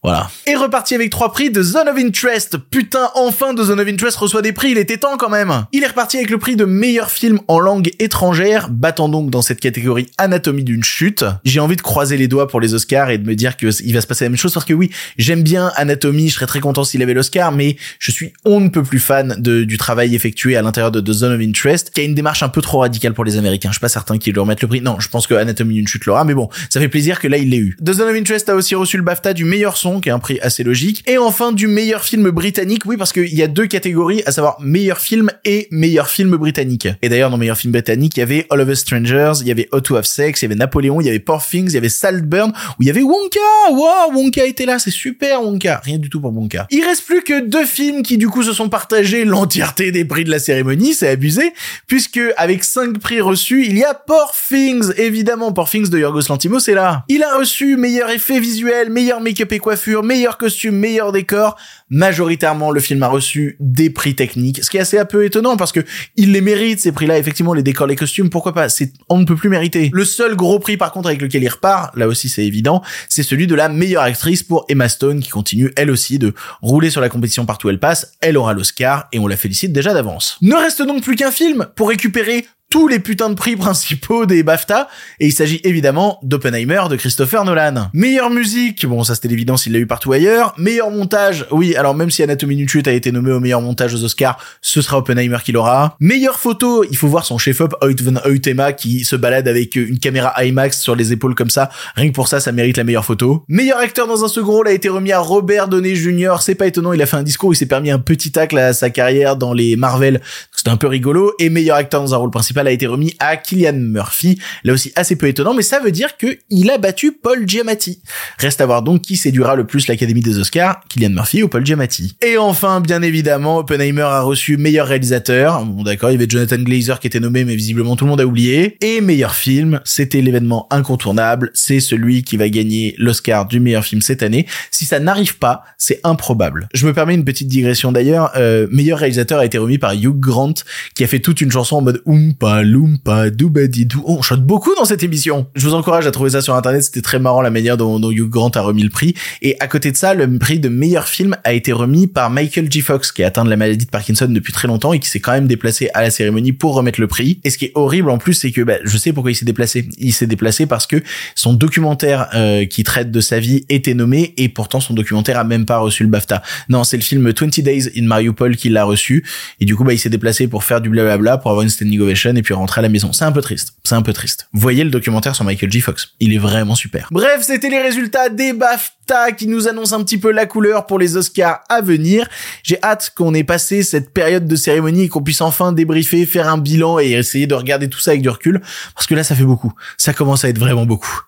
[0.04, 0.30] Voilà.
[0.46, 2.58] Et reparti avec trois prix de Zone of Interest.
[2.58, 5.64] Putain, enfin de Zone of Interest reçoit des prix, il était temps quand même.
[5.72, 9.40] Il est reparti avec le prix de meilleur film en langue étrangère, battant donc dans
[9.40, 11.24] cette catégorie Anatomie d'une chute.
[11.46, 13.94] J'ai envie de croiser les doigts pour les Oscars et de me dire que il
[13.94, 16.60] va se passer la même chose parce que oui, j'aime bien Anatomie, je serais très
[16.60, 20.54] content s'il avait l'Oscar, mais je suis on ne peut plus fan du travail effectué
[20.56, 23.14] à l'intérieur de The Zone of Interest, qui a une démarche un peu trop radicale
[23.14, 23.70] pour les Américains.
[23.70, 24.82] Je suis pas certain qu'ils lui remettent le prix.
[24.82, 27.38] Non, je pense que Anatomie d'une chute l'aura, mais bon, ça fait plaisir que là
[27.38, 27.76] il l'ait eu.
[27.82, 30.18] The Zone of Interest a aussi reçu le BAFTA du meilleur son, qui est un
[30.18, 31.02] prix assez logique.
[31.06, 34.56] Et enfin du meilleur film britannique, oui, parce qu'il y a deux catégories, à savoir
[34.60, 36.88] meilleur film et meilleur film britannique.
[37.02, 39.50] Et d'ailleurs dans meilleur film britannique, il y avait All of Us Strangers, il y
[39.50, 41.74] avait How to Have Sex, il y avait Napoléon, il y avait Poor Things, il
[41.74, 43.40] y avait Saltburn, où il y avait Wonka.
[43.70, 45.80] Wow, Wonka était là, c'est super Wonka.
[45.84, 46.66] Rien du tout pour Wonka.
[46.70, 50.24] Il reste plus que deux films qui du coup se sont partagés l'entièreté des prix
[50.24, 51.52] de la cérémonie, c'est abusé,
[51.86, 56.28] puisque avec cinq prix reçus, il y a Poor Things, évidemment Poor Things de Yorgos
[56.28, 57.04] Lanthimos c'est là.
[57.08, 61.56] Il a reçu meilleur effet visuel, meilleur make-up et coiffure, meilleur costume, meilleur décor.
[61.90, 65.56] Majoritairement, le film a reçu des prix techniques, ce qui est assez un peu étonnant
[65.56, 65.80] parce que
[66.16, 67.18] il les mérite ces prix-là.
[67.18, 68.68] Effectivement, les décors, les costumes, pourquoi pas?
[68.68, 69.90] C'est on ne peut plus mériter.
[69.92, 73.22] Le seul gros prix par contre avec lequel il repart, là aussi c'est évident, c'est
[73.22, 77.00] celui de la meilleure actrice pour Emma Stone qui continue elle aussi de rouler sur
[77.00, 78.12] la compétition partout où elle passe.
[78.20, 80.38] Elle aura l'Oscar et on la félicite déjà d'avance.
[80.42, 84.42] Ne reste donc plus qu'un film pour récupérer tous les putains de prix principaux des
[84.42, 84.88] BAFTA,
[85.20, 87.88] et il s'agit évidemment d'Oppenheimer de Christopher Nolan.
[87.92, 90.56] Meilleure musique, bon ça c'était l'évidence, il l'a eu partout ailleurs.
[90.58, 94.02] Meilleur montage, oui, alors même si Anatomie d'une a été nommé au meilleur montage aux
[94.02, 95.96] Oscars, ce sera Oppenheimer qui l'aura.
[96.00, 100.34] Meilleure photo, il faut voir son chef-op Hoyt van qui se balade avec une caméra
[100.44, 103.44] IMAX sur les épaules comme ça, rien que pour ça, ça mérite la meilleure photo.
[103.46, 106.66] Meilleur acteur dans un second rôle a été remis à Robert Downey Jr., c'est pas
[106.66, 109.36] étonnant, il a fait un discours, il s'est permis un petit tacle à sa carrière
[109.36, 112.70] dans les Marvel, c'était un peu rigolo, et meilleur acteur dans un rôle principal a
[112.70, 114.38] été remis à Killian Murphy.
[114.64, 118.00] Là aussi assez peu étonnant, mais ça veut dire que il a battu Paul Giamatti.
[118.38, 121.64] Reste à voir donc qui séduira le plus l'Académie des Oscars, Killian Murphy ou Paul
[121.64, 122.16] Giamatti.
[122.24, 125.64] Et enfin, bien évidemment, Oppenheimer a reçu meilleur réalisateur.
[125.64, 128.20] Bon d'accord, il y avait Jonathan Glazer qui était nommé, mais visiblement tout le monde
[128.20, 128.76] a oublié.
[128.80, 131.50] Et meilleur film, c'était l'événement incontournable.
[131.54, 134.46] C'est celui qui va gagner l'Oscar du meilleur film cette année.
[134.70, 136.68] Si ça n'arrive pas, c'est improbable.
[136.74, 138.32] Je me permets une petite digression d'ailleurs.
[138.36, 140.54] Euh, meilleur réalisateur a été remis par Hugh Grant,
[140.94, 142.02] qui a fait toute une chanson en mode
[142.44, 145.46] Oh, on chante beaucoup dans cette émission.
[145.54, 146.82] Je vous encourage à trouver ça sur internet.
[146.82, 149.14] C'était très marrant la manière dont, dont Hugh Grant a remis le prix.
[149.40, 152.70] Et à côté de ça, le prix de meilleur film a été remis par Michael
[152.70, 152.82] J.
[152.82, 155.20] Fox, qui est atteint de la maladie de Parkinson depuis très longtemps et qui s'est
[155.20, 157.40] quand même déplacé à la cérémonie pour remettre le prix.
[157.44, 159.46] Et ce qui est horrible en plus, c'est que bah, je sais pourquoi il s'est
[159.46, 159.88] déplacé.
[159.96, 161.02] Il s'est déplacé parce que
[161.34, 165.44] son documentaire euh, qui traite de sa vie était nommé et pourtant son documentaire a
[165.44, 166.42] même pas reçu le BAFTA.
[166.68, 169.24] Non, c'est le film 20 Days in Mariupol qui l'a reçu.
[169.60, 172.00] Et du coup, bah, il s'est déplacé pour faire du blablabla, pour avoir une standing
[172.00, 173.12] ovation et puis rentrer à la maison.
[173.12, 173.74] C'est un peu triste.
[173.84, 174.48] C'est un peu triste.
[174.52, 175.80] Voyez le documentaire sur Michael J.
[175.80, 176.14] Fox.
[176.20, 177.08] Il est vraiment super.
[177.10, 180.98] Bref, c'était les résultats des BAFTA qui nous annoncent un petit peu la couleur pour
[180.98, 182.28] les Oscars à venir.
[182.62, 186.48] J'ai hâte qu'on ait passé cette période de cérémonie et qu'on puisse enfin débriefer, faire
[186.48, 188.60] un bilan et essayer de regarder tout ça avec du recul.
[188.94, 189.72] Parce que là, ça fait beaucoup.
[189.98, 191.20] Ça commence à être vraiment beaucoup.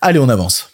[0.00, 0.70] Allez, on avance.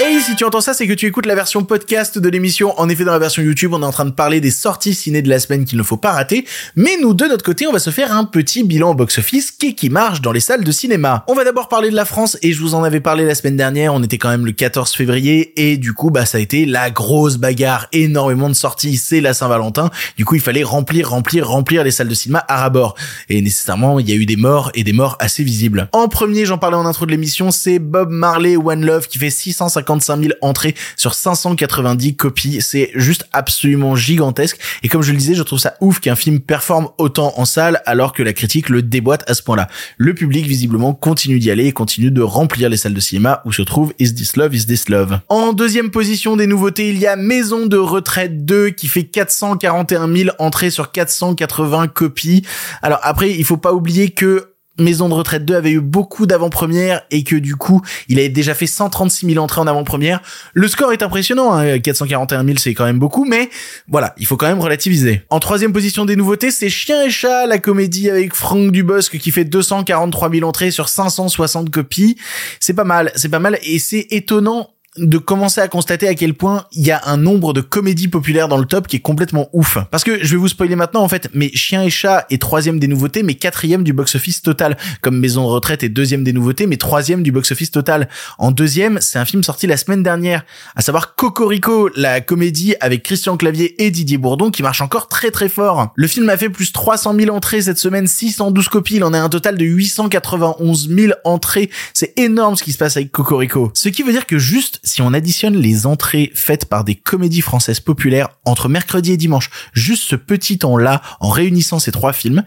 [0.00, 2.72] Hey, si tu entends ça, c'est que tu écoutes la version podcast de l'émission.
[2.78, 5.22] En effet, dans la version YouTube, on est en train de parler des sorties ciné
[5.22, 6.46] de la semaine qu'il ne faut pas rater.
[6.76, 9.90] Mais nous, de notre côté, on va se faire un petit bilan box-office qui, qui
[9.90, 11.24] marche dans les salles de cinéma.
[11.26, 13.56] On va d'abord parler de la France et je vous en avais parlé la semaine
[13.56, 13.92] dernière.
[13.92, 16.92] On était quand même le 14 février et du coup, bah, ça a été la
[16.92, 17.88] grosse bagarre.
[17.90, 18.98] Énormément de sorties.
[18.98, 19.90] C'est la Saint-Valentin.
[20.16, 22.94] Du coup, il fallait remplir, remplir, remplir les salles de cinéma à rabord.
[23.28, 25.88] Et nécessairement, il y a eu des morts et des morts assez visibles.
[25.90, 29.30] En premier, j'en parlais en intro de l'émission, c'est Bob Marley One Love qui fait
[29.30, 32.60] 650 55 000 entrées sur 590 copies.
[32.60, 34.58] C'est juste absolument gigantesque.
[34.82, 37.80] Et comme je le disais, je trouve ça ouf qu'un film performe autant en salle
[37.86, 39.68] alors que la critique le déboîte à ce point-là.
[39.96, 43.52] Le public visiblement continue d'y aller et continue de remplir les salles de cinéma où
[43.52, 45.20] se trouve Is This Love, Is This Love.
[45.28, 50.14] En deuxième position des nouveautés, il y a Maison de retraite 2 qui fait 441
[50.14, 52.42] 000 entrées sur 480 copies.
[52.82, 57.02] Alors après, il faut pas oublier que Maison de retraite 2 avait eu beaucoup d'avant-premières
[57.10, 60.20] et que du coup, il avait déjà fait 136 000 entrées en avant-première.
[60.54, 63.50] Le score est impressionnant, hein, 441 000 c'est quand même beaucoup, mais
[63.88, 65.22] voilà, il faut quand même relativiser.
[65.30, 69.30] En troisième position des nouveautés, c'est Chien et Chat, la comédie avec Franck Dubosc qui
[69.30, 72.16] fait 243 000 entrées sur 560 copies.
[72.60, 76.34] C'est pas mal, c'est pas mal et c'est étonnant de commencer à constater à quel
[76.34, 79.48] point il y a un nombre de comédies populaires dans le top qui est complètement
[79.52, 79.78] ouf.
[79.90, 82.78] Parce que je vais vous spoiler maintenant en fait, mais Chien et Chat est troisième
[82.78, 84.76] des nouveautés, mais quatrième du box-office total.
[85.00, 88.08] Comme Maison de retraite est deuxième des nouveautés, mais troisième du box-office total.
[88.38, 90.44] En deuxième, c'est un film sorti la semaine dernière,
[90.76, 95.30] à savoir Cocorico, la comédie avec Christian Clavier et Didier Bourdon qui marche encore très
[95.30, 95.92] très fort.
[95.94, 99.20] Le film a fait plus 300 000 entrées cette semaine, 612 copies, il en a
[99.20, 101.70] un total de 891 000 entrées.
[101.94, 103.70] C'est énorme ce qui se passe avec Cocorico.
[103.74, 107.42] Ce qui veut dire que juste si on additionne les entrées faites par des comédies
[107.42, 112.42] françaises populaires entre mercredi et dimanche, juste ce petit temps-là, en réunissant ces trois films,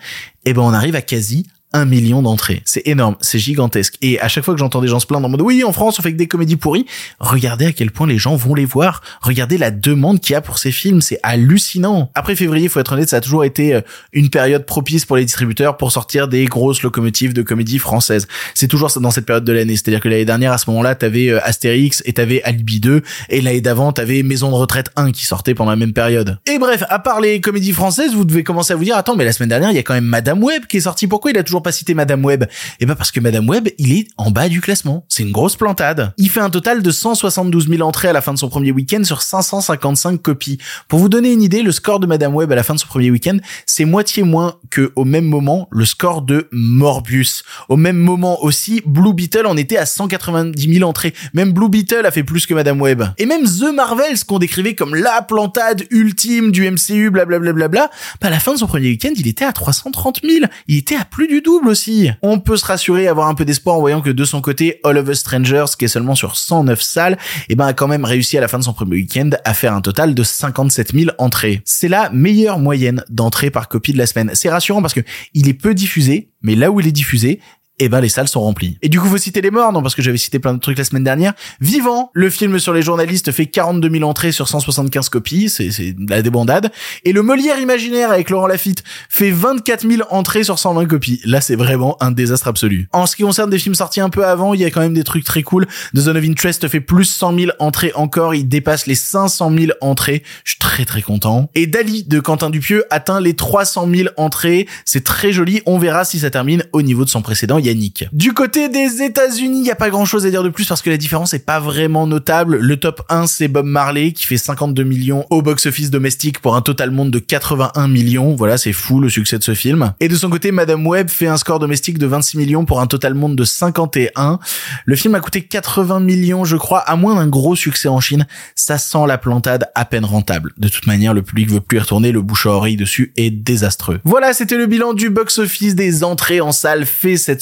[0.46, 2.62] eh ben on arrive à quasi un million d'entrées.
[2.66, 3.98] C'est énorme, c'est gigantesque.
[4.02, 6.00] Et à chaque fois que j'entends des gens se plaindre en mode oui, en France,
[6.00, 6.86] on fait que des comédies pourries,
[7.20, 9.02] regardez à quel point les gens vont les voir.
[9.22, 12.12] Regardez la demande qu'il y a pour ces films, c'est hallucinant.
[12.16, 13.82] Après février, faut être honnête, ça a toujours été euh,
[14.14, 18.28] une période propice pour les distributeurs pour sortir des grosses locomotives de comédies françaises.
[18.54, 19.76] C'est toujours dans cette période de l'année.
[19.76, 23.42] C'est-à-dire que l'année dernière, à ce moment-là, t'avais euh, Astérix et t'avais Alibi 2, et
[23.42, 26.40] l'année d'avant, t'avais Maison de retraite 1 qui sortait pendant la même période.
[26.46, 29.26] Et bref, à part les comédies françaises, vous devez commencer à vous dire, attends, mais
[29.26, 31.08] la semaine dernière, il y a quand même Madame Web qui est sortie.
[31.08, 32.46] Pourquoi il a toujours pas cité Madame Web
[32.80, 35.06] Eh ben parce que Madame Web, il est en bas du classement.
[35.10, 36.14] C'est une grosse plantade.
[36.18, 39.04] Il fait un total de 172 000 entrées à la fin de son premier week-end
[39.04, 40.58] sur 555 copies.
[40.88, 42.88] Pour vous donner une idée, le score de Madame Web à la fin de son
[42.88, 47.44] premier week-end, c'est moitié moins que au même moment le score de Morbius.
[47.70, 51.14] Au même moment aussi, Blue Beetle en était à 190 000 entrées.
[51.34, 53.04] Même Blue Beetle a fait plus que Madame Web.
[53.18, 57.92] Et même The Marvels, qu'on décrivait comme la plantade ultime du MCU, blablabla, bla, bla,
[58.22, 60.46] bah, à la fin de son premier week-end, il était à 330 000.
[60.68, 62.10] Il était à plus du double aussi.
[62.22, 64.98] On peut se rassurer, avoir un peu d'espoir en voyant que de son côté, All
[64.98, 67.18] of Us Strangers, qui est seulement sur 109 salles,
[67.50, 69.74] et ben a quand même réussi à la fin de son premier week-end à faire
[69.74, 71.62] un total de 57 000 entrées.
[71.66, 74.32] C'est la meilleure moyenne d'entrées par copie de la semaine.
[74.34, 75.02] C'est rassurant parce que
[75.34, 77.40] il est peu diffusé, mais là où il est diffusé,
[77.80, 78.78] et eh ben les salles sont remplies.
[78.84, 80.78] Et du coup, faut citer les morts, non Parce que j'avais cité plein de trucs
[80.78, 81.34] la semaine dernière.
[81.62, 86.22] Vivant, le film sur les journalistes fait 42 000 entrées sur 175 copies, c'est la
[86.22, 86.72] débandade.
[87.06, 91.22] Et le Molière imaginaire avec Laurent Lafitte fait 24 000 entrées sur 120 copies.
[91.26, 92.88] Là, c'est vraiment un désastre absolu.
[92.92, 94.94] En ce qui concerne des films sortis un peu avant, il y a quand même
[94.94, 95.66] des trucs très cool.
[95.96, 99.72] The Zone of Interest fait plus 100 000 entrées encore, il dépasse les 500 000
[99.82, 100.24] entrées.
[100.44, 101.50] Je suis très très content.
[101.56, 104.68] Et Dali de Quentin Dupieux atteint les 300 000 entrées.
[104.86, 105.62] C'est très joli.
[105.66, 107.58] On verra si ça termine au niveau de son précédent.
[107.62, 107.76] Il y a
[108.12, 110.90] du côté des États-Unis, il y a pas grand-chose à dire de plus parce que
[110.90, 112.58] la différence est pas vraiment notable.
[112.58, 116.62] Le top 1, c'est Bob Marley qui fait 52 millions au box-office domestique pour un
[116.62, 118.36] total monde de 81 millions.
[118.36, 119.94] Voilà, c'est fou le succès de ce film.
[120.00, 122.88] Et de son côté, Madame Web fait un score domestique de 26 millions pour un
[122.88, 124.40] total monde de 51.
[124.86, 128.26] Le film a coûté 80 millions, je crois, à moins d'un gros succès en Chine.
[128.56, 130.54] Ça sent la plantade à peine rentable.
[130.58, 133.30] De toute manière, le public veut plus y retourner, le bouche à oreille dessus est
[133.30, 134.00] désastreux.
[134.04, 137.42] Voilà, c'était le bilan du box-office des entrées en salle fait cette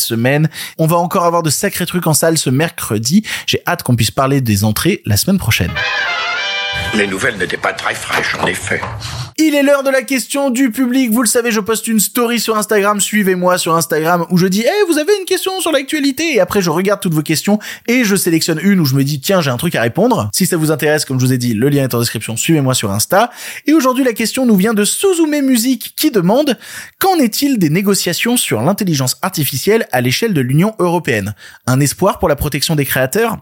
[0.77, 3.23] On va encore avoir de sacrés trucs en salle ce mercredi.
[3.45, 5.71] J'ai hâte qu'on puisse parler des entrées la semaine prochaine.
[6.95, 8.81] Les nouvelles n'étaient pas très fraîches, en effet.
[9.37, 11.11] Il est l'heure de la question du public.
[11.11, 12.99] Vous le savez, je poste une story sur Instagram.
[12.99, 16.35] Suivez-moi sur Instagram où je dis, eh, vous avez une question sur l'actualité.
[16.35, 19.21] Et après, je regarde toutes vos questions et je sélectionne une où je me dis,
[19.21, 20.29] tiens, j'ai un truc à répondre.
[20.33, 22.35] Si ça vous intéresse, comme je vous ai dit, le lien est en description.
[22.35, 23.29] Suivez-moi sur Insta.
[23.67, 26.57] Et aujourd'hui, la question nous vient de Suzume Music qui demande,
[26.97, 31.35] qu'en est-il des négociations sur l'intelligence artificielle à l'échelle de l'Union européenne?
[31.67, 33.37] Un espoir pour la protection des créateurs?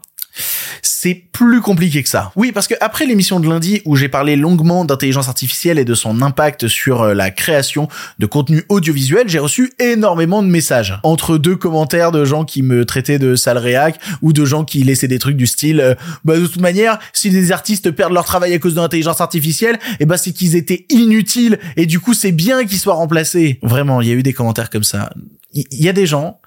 [0.82, 2.32] C'est plus compliqué que ça.
[2.36, 5.94] Oui, parce que après l'émission de lundi où j'ai parlé longuement d'intelligence artificielle et de
[5.94, 7.88] son impact sur euh, la création
[8.20, 11.00] de contenu audiovisuel, j'ai reçu énormément de messages.
[11.04, 14.84] Entre deux commentaires de gens qui me traitaient de sale réac ou de gens qui
[14.84, 15.96] laissaient des trucs du style euh,
[16.26, 19.76] bah de toute manière, si des artistes perdent leur travail à cause de l'intelligence artificielle,
[19.76, 23.60] et eh bah c'est qu'ils étaient inutiles et du coup c'est bien qu'ils soient remplacés.
[23.62, 25.10] Vraiment, il y a eu des commentaires comme ça.
[25.54, 26.40] Il y a des gens,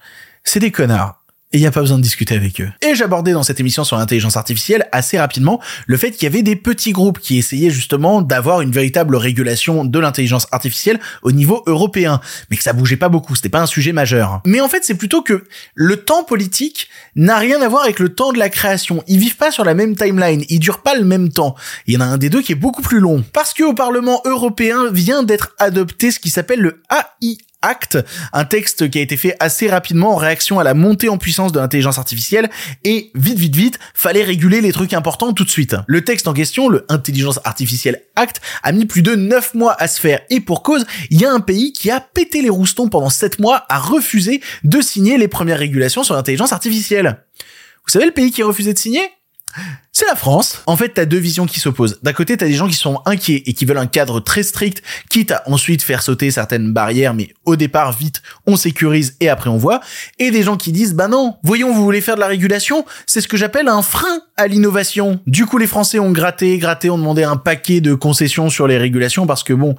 [0.44, 1.19] c'est des connards
[1.52, 2.68] et il n'y a pas besoin de discuter avec eux.
[2.80, 6.42] Et j'abordais dans cette émission sur l'intelligence artificielle assez rapidement le fait qu'il y avait
[6.42, 11.64] des petits groupes qui essayaient justement d'avoir une véritable régulation de l'intelligence artificielle au niveau
[11.66, 14.40] européen, mais que ça bougeait pas beaucoup, c'était pas un sujet majeur.
[14.46, 18.10] Mais en fait, c'est plutôt que le temps politique n'a rien à voir avec le
[18.10, 19.02] temps de la création.
[19.08, 21.56] Ils vivent pas sur la même timeline, ils durent pas le même temps.
[21.86, 23.24] Il y en a un des deux qui est beaucoup plus long.
[23.32, 27.98] Parce que au Parlement européen vient d'être adopté ce qui s'appelle le AI Act,
[28.32, 31.52] un texte qui a été fait assez rapidement en réaction à la montée en puissance
[31.52, 32.50] de l'intelligence artificielle
[32.84, 35.76] et vite vite vite, fallait réguler les trucs importants tout de suite.
[35.86, 39.88] Le texte en question, le Intelligence Artificielle Act, a mis plus de 9 mois à
[39.88, 42.88] se faire et pour cause, il y a un pays qui a pété les roustons
[42.88, 47.24] pendant 7 mois à refuser de signer les premières régulations sur l'intelligence artificielle.
[47.84, 49.02] Vous savez le pays qui a refusé de signer?
[49.92, 50.62] C'est la France.
[50.66, 51.98] En fait, t'as deux visions qui s'opposent.
[52.02, 54.82] D'un côté, t'as des gens qui sont inquiets et qui veulent un cadre très strict,
[55.08, 59.50] quitte à ensuite faire sauter certaines barrières, mais au départ, vite, on sécurise et après
[59.50, 59.80] on voit.
[60.18, 63.20] Et des gens qui disent, bah non, voyons, vous voulez faire de la régulation, c'est
[63.20, 65.20] ce que j'appelle un frein à l'innovation.
[65.26, 68.78] Du coup, les Français ont gratté, gratté, ont demandé un paquet de concessions sur les
[68.78, 69.74] régulations parce que bon,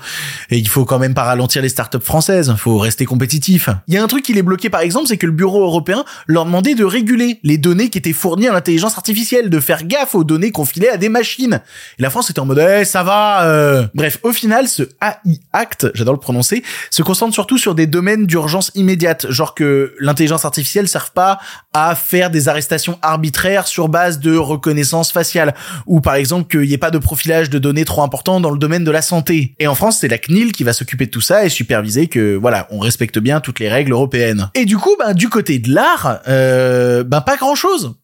[0.51, 3.69] il faut quand même pas ralentir les startups françaises, faut rester compétitif.
[3.87, 6.05] Il y a un truc qui les bloquait par exemple, c'est que le bureau européen
[6.27, 10.15] leur demandait de réguler les données qui étaient fournies à l'intelligence artificielle, de faire gaffe
[10.15, 11.61] aux données qu'on à des machines.
[11.99, 13.45] Et la France était en mode, eh, ça va.
[13.45, 13.87] Euh.
[13.93, 18.25] Bref, au final, ce AI Act, j'adore le prononcer, se concentre surtout sur des domaines
[18.25, 21.39] d'urgence immédiate, genre que l'intelligence artificielle serve pas
[21.73, 25.53] à faire des arrestations arbitraires sur base de reconnaissance faciale,
[25.85, 28.59] ou par exemple qu'il n'y ait pas de profilage de données trop important dans le
[28.59, 29.55] domaine de la santé.
[29.59, 32.35] Et en France, c'est la CNIL qui va s'occuper de tout ça et superviser que
[32.35, 34.49] voilà, on respecte bien toutes les règles européennes.
[34.55, 37.95] Et du coup, ben du côté de l'art, euh, ben pas grand chose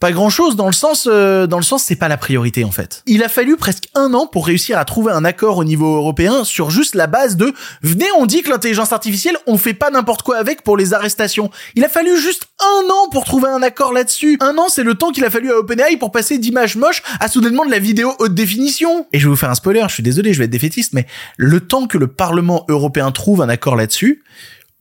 [0.00, 2.70] pas grand chose dans le sens euh, dans le sens c'est pas la priorité en
[2.70, 3.02] fait.
[3.06, 6.42] Il a fallu presque un an pour réussir à trouver un accord au niveau européen
[6.42, 10.22] sur juste la base de venez on dit que l'intelligence artificielle on fait pas n'importe
[10.22, 11.50] quoi avec pour les arrestations.
[11.74, 14.38] Il a fallu juste un an pour trouver un accord là-dessus.
[14.40, 17.28] Un an c'est le temps qu'il a fallu à OpenAI pour passer d'images moches à
[17.28, 19.06] soudainement de la vidéo haute définition.
[19.12, 21.06] Et je vais vous faire un spoiler, je suis désolé, je vais être défaitiste mais
[21.36, 24.24] le temps que le Parlement européen trouve un accord là-dessus,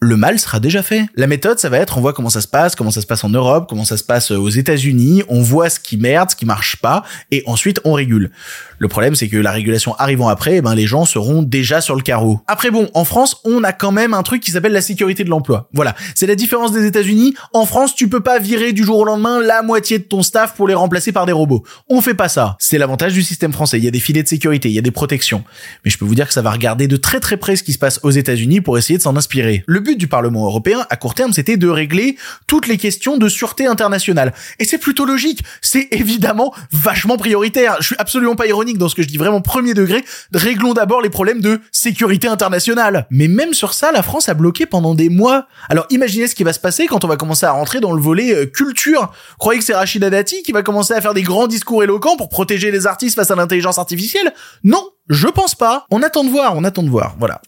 [0.01, 1.05] le mal sera déjà fait.
[1.15, 3.23] La méthode, ça va être, on voit comment ça se passe, comment ça se passe
[3.23, 6.45] en Europe, comment ça se passe aux États-Unis, on voit ce qui merde, ce qui
[6.45, 8.31] marche pas, et ensuite on régule.
[8.77, 11.95] Le problème, c'est que la régulation arrivant après, eh ben les gens seront déjà sur
[11.95, 12.39] le carreau.
[12.47, 15.29] Après bon, en France, on a quand même un truc qui s'appelle la sécurité de
[15.29, 15.67] l'emploi.
[15.73, 17.33] Voilà, c'est la différence des États-Unis.
[17.53, 20.55] En France, tu peux pas virer du jour au lendemain la moitié de ton staff
[20.55, 21.65] pour les remplacer par des robots.
[21.89, 22.55] On fait pas ça.
[22.59, 23.77] C'est l'avantage du système français.
[23.79, 25.43] Il y a des filets de sécurité, il y a des protections.
[25.83, 27.73] Mais je peux vous dire que ça va regarder de très très près ce qui
[27.73, 29.65] se passe aux États-Unis pour essayer de s'en inspirer.
[29.97, 34.33] Du Parlement européen à court terme, c'était de régler toutes les questions de sûreté internationale.
[34.59, 35.43] Et c'est plutôt logique.
[35.61, 37.77] C'est évidemment vachement prioritaire.
[37.79, 41.01] Je suis absolument pas ironique dans ce que je dis vraiment premier degré, réglons d'abord
[41.01, 43.07] les problèmes de sécurité internationale.
[43.09, 45.47] Mais même sur ça, la France a bloqué pendant des mois.
[45.69, 48.01] Alors imaginez ce qui va se passer quand on va commencer à rentrer dans le
[48.01, 49.11] volet euh, culture.
[49.37, 52.29] Croyez que c'est Rachida Dati qui va commencer à faire des grands discours éloquents pour
[52.29, 54.33] protéger les artistes face à l'intelligence artificielle?
[54.63, 55.85] Non, je pense pas.
[55.89, 57.15] On attend de voir, on attend de voir.
[57.19, 57.41] Voilà.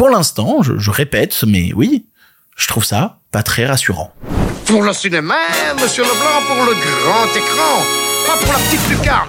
[0.00, 2.06] Pour l'instant, je, répète, mais oui,
[2.56, 4.14] je trouve ça pas très rassurant.
[4.64, 5.36] Pour le cinéma,
[5.78, 7.84] monsieur Leblanc, pour le grand écran,
[8.26, 9.28] pas pour la petite lucarne.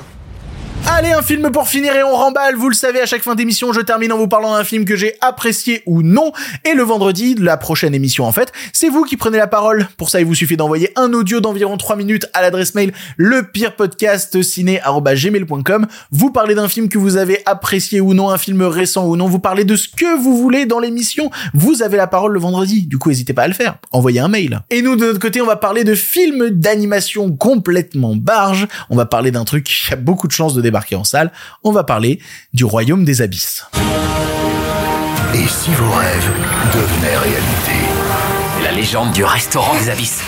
[0.88, 2.56] Allez, un film pour finir et on remballe.
[2.56, 4.96] Vous le savez, à chaque fin d'émission, je termine en vous parlant d'un film que
[4.96, 6.32] j'ai apprécié ou non.
[6.66, 9.88] Et le vendredi, la prochaine émission en fait, c'est vous qui prenez la parole.
[9.98, 15.88] Pour ça, il vous suffit d'envoyer un audio d'environ 3 minutes à l'adresse mail lepirepodcastciné.gmail.com.
[16.12, 19.28] Vous parlez d'un film que vous avez apprécié ou non, un film récent ou non.
[19.28, 21.30] Vous parlez de ce que vous voulez dans l'émission.
[21.54, 22.88] Vous avez la parole le vendredi.
[22.88, 23.76] Du coup, n'hésitez pas à le faire.
[23.92, 24.62] Envoyez un mail.
[24.70, 28.68] Et nous, de notre côté, on va parler de films d'animation complètement barge.
[28.90, 31.32] On va parler d'un truc qui a beaucoup de chances de débarquer en salle,
[31.64, 32.20] on va parler
[32.54, 33.66] du royaume des abysses.
[35.34, 36.32] Et si vos rêves
[36.74, 37.72] devenaient réalité?
[38.64, 40.22] La légende du restaurant des abysses.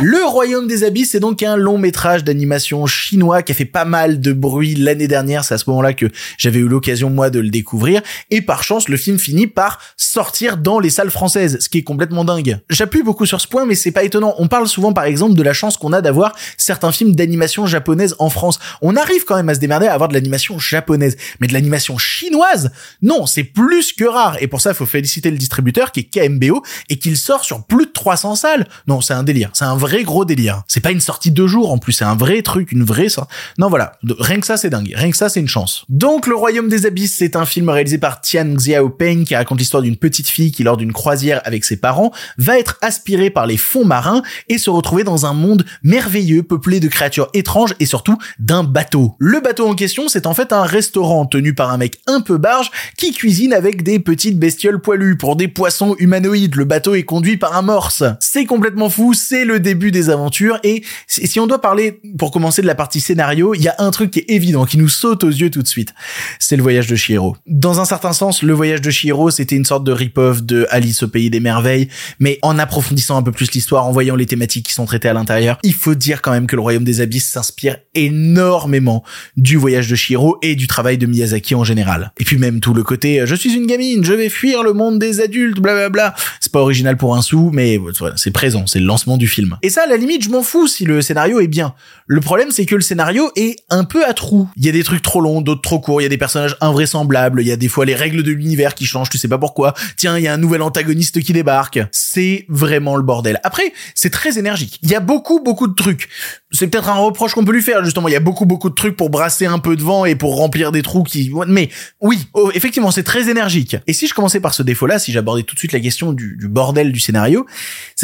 [0.00, 3.84] Le Royaume des Abysses, c'est donc un long métrage d'animation chinois qui a fait pas
[3.84, 5.42] mal de bruit l'année dernière.
[5.42, 8.00] C'est à ce moment-là que j'avais eu l'occasion, moi, de le découvrir.
[8.30, 11.82] Et par chance, le film finit par sortir dans les salles françaises, ce qui est
[11.82, 12.60] complètement dingue.
[12.70, 14.36] J'appuie beaucoup sur ce point, mais c'est pas étonnant.
[14.38, 18.14] On parle souvent, par exemple, de la chance qu'on a d'avoir certains films d'animation japonaise
[18.20, 18.60] en France.
[18.82, 21.16] On arrive quand même à se démerder à avoir de l'animation japonaise.
[21.40, 22.70] Mais de l'animation chinoise,
[23.02, 24.36] non, c'est plus que rare.
[24.40, 27.64] Et pour ça, il faut féliciter le distributeur qui est KMBO et qu'il sort sur
[27.64, 28.47] plus de 300 salles.
[28.86, 29.50] Non, c'est un délire.
[29.52, 30.62] C'est un vrai gros délire.
[30.68, 33.34] C'est pas une sortie de jours en plus, c'est un vrai truc, une vraie sortie.
[33.58, 35.84] Non voilà, rien que ça c'est dingue, rien que ça c'est une chance.
[35.88, 39.82] Donc Le Royaume des Abysses, c'est un film réalisé par Tian Xiaopeng qui raconte l'histoire
[39.82, 43.56] d'une petite fille qui lors d'une croisière avec ses parents va être aspirée par les
[43.56, 48.16] fonds marins et se retrouver dans un monde merveilleux peuplé de créatures étranges et surtout
[48.38, 49.14] d'un bateau.
[49.18, 52.38] Le bateau en question, c'est en fait un restaurant tenu par un mec un peu
[52.38, 56.56] barge qui cuisine avec des petites bestioles poilues pour des poissons humanoïdes.
[56.56, 58.04] Le bateau est conduit par un morse.
[58.44, 62.62] Complètement fou, c'est le début des aventures et si si on doit parler pour commencer
[62.62, 65.22] de la partie scénario, il y a un truc qui est évident, qui nous saute
[65.24, 65.94] aux yeux tout de suite.
[66.38, 67.36] C'est le voyage de Chihiro.
[67.46, 71.02] Dans un certain sens, le voyage de Chihiro, c'était une sorte de rip-off de Alice
[71.02, 74.66] au pays des merveilles, mais en approfondissant un peu plus l'histoire, en voyant les thématiques
[74.66, 77.28] qui sont traitées à l'intérieur, il faut dire quand même que le royaume des abysses
[77.30, 79.04] s'inspire énormément
[79.36, 82.12] du voyage de Chihiro et du travail de Miyazaki en général.
[82.18, 84.72] Et puis même tout le côté, euh, je suis une gamine, je vais fuir le
[84.72, 86.14] monde des adultes, blablabla.
[86.40, 89.56] C'est pas original pour un sou, mais voilà, c'est présent, c'est le lancement du film.
[89.62, 91.74] Et ça, à la limite, je m'en fous si le scénario est bien.
[92.06, 94.48] Le problème, c'est que le scénario est un peu à trous.
[94.56, 96.56] Il y a des trucs trop longs, d'autres trop courts, il y a des personnages
[96.60, 99.38] invraisemblables, il y a des fois les règles de l'univers qui changent, tu sais pas
[99.38, 99.74] pourquoi.
[99.96, 101.80] Tiens, il y a un nouvel antagoniste qui débarque.
[101.92, 103.40] C'est vraiment le bordel.
[103.44, 104.78] Après, c'est très énergique.
[104.82, 106.08] Il y a beaucoup, beaucoup de trucs.
[106.50, 108.08] C'est peut-être un reproche qu'on peut lui faire, justement.
[108.08, 110.36] Il y a beaucoup, beaucoup de trucs pour brasser un peu de vent et pour
[110.36, 111.30] remplir des trous qui...
[111.46, 111.68] Mais
[112.00, 113.76] oui, oh, effectivement, c'est très énergique.
[113.86, 116.36] Et si je commençais par ce défaut-là, si j'abordais tout de suite la question du,
[116.48, 117.46] bordel du scénario,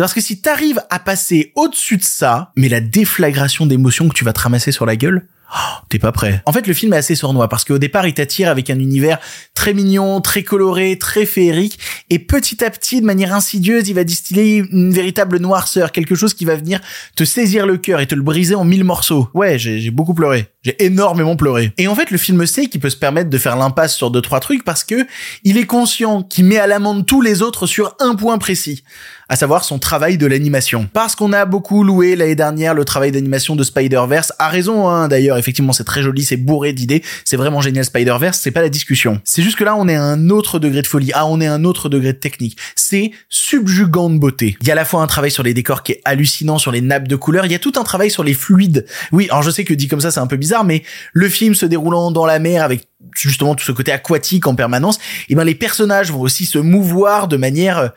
[0.05, 4.23] parce que si t'arrives à passer au-dessus de ça, mais la déflagration d'émotions que tu
[4.23, 5.29] vas te ramasser sur la gueule,
[5.88, 6.43] t'es pas prêt.
[6.47, 9.19] En fait, le film est assez sournois parce qu'au départ, il t'attire avec un univers
[9.55, 11.79] très mignon, très coloré, très féerique,
[12.11, 16.35] et petit à petit, de manière insidieuse, il va distiller une véritable noirceur, quelque chose
[16.35, 16.81] qui va venir
[17.17, 19.29] te saisir le cœur et te le briser en mille morceaux.
[19.35, 20.49] Ouais, j'ai j'ai beaucoup pleuré.
[20.62, 21.73] J'ai énormément pleuré.
[21.77, 24.23] Et en fait, le film sait qu'il peut se permettre de faire l'impasse sur deux,
[24.23, 25.07] trois trucs parce que
[25.45, 28.83] il est conscient qu'il met à l'amende tous les autres sur un point précis.
[29.29, 30.88] À savoir son travail de l'animation.
[30.93, 34.33] Parce qu'on a beaucoup loué l'année dernière le travail d'animation de Spider-Verse.
[34.38, 35.38] À raison, hein, d'ailleurs.
[35.45, 37.03] Effectivement, c'est très joli, c'est bourré d'idées.
[37.25, 38.41] C'est vraiment génial Spider-Verse.
[38.41, 39.21] C'est pas la discussion.
[39.25, 41.11] C'est juste que là, on est à un autre degré de folie.
[41.13, 42.57] Ah, on est à un autre degré de technique.
[42.77, 44.57] C'est subjugant de beauté.
[44.63, 46.73] Il y a à la fois un travail sur les décors qui est hallucinant, sur
[46.73, 47.45] les nappes de couleurs.
[47.45, 48.87] Il y a tout un travail sur les fluides.
[49.13, 51.55] Oui, alors je sais que dit comme ça, c'est un peu bizarre, mais le film
[51.55, 55.45] se déroulant dans la mer avec justement tout ce côté aquatique en permanence, et ben
[55.45, 57.89] les personnages vont aussi se mouvoir de manière euh,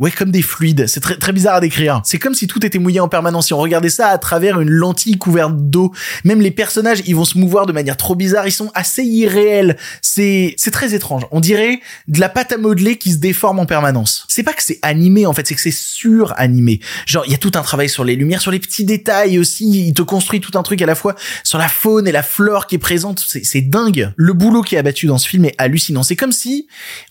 [0.00, 0.86] Ouais, comme des fluides.
[0.86, 2.00] C'est très, très bizarre à décrire.
[2.04, 3.48] C'est comme si tout était mouillé en permanence.
[3.48, 5.92] Si on regardait ça à travers une lentille couverte d'eau,
[6.24, 8.46] même les personnages, ils vont se mouvoir de manière trop bizarre.
[8.46, 9.76] Ils sont assez irréels.
[10.00, 11.26] C'est, c'est très étrange.
[11.32, 14.24] On dirait de la pâte à modeler qui se déforme en permanence.
[14.28, 16.80] C'est pas que c'est animé, en fait, c'est que c'est suranimé.
[17.04, 19.88] Genre, il y a tout un travail sur les lumières, sur les petits détails aussi.
[19.88, 22.66] Il te construit tout un truc à la fois sur la faune et la flore
[22.66, 23.22] qui est présente.
[23.28, 24.14] C'est, c'est dingue.
[24.16, 26.02] Le boulot qui est abattu dans ce film est hallucinant.
[26.02, 26.68] C'est comme si